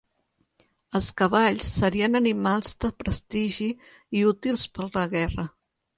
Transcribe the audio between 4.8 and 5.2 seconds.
a la